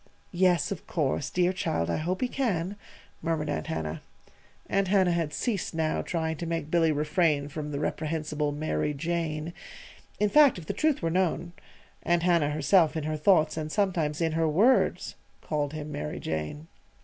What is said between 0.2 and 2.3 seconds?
"Yes, of course. Dear child! I hope he